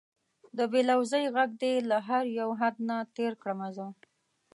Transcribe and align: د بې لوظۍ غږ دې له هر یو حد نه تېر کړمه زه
د 0.57 0.59
بې 0.71 0.81
لوظۍ 0.89 1.23
غږ 1.35 1.51
دې 1.61 1.73
له 1.89 1.97
هر 2.07 2.23
یو 2.39 2.49
حد 2.59 2.75
نه 2.89 2.97
تېر 3.15 3.31
کړمه 3.41 3.69
زه 3.75 3.87